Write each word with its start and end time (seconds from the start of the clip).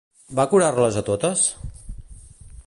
Va 0.39 0.45
curar-les 0.53 0.97
a 1.01 1.03
totes? 1.11 1.45